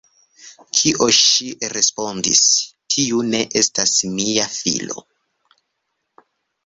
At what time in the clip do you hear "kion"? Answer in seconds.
0.77-1.11